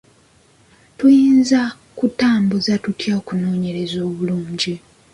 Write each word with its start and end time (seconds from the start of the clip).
Tuyinza 0.97 1.59
kutambuza 1.97 2.73
tutya 2.83 3.11
okunoonyereza 3.19 3.97
obulungi? 4.09 4.73